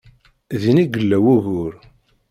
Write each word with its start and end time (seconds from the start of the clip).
Din 0.61 0.77
i 0.83 0.85
yella 0.93 1.17
wugur. 1.23 1.73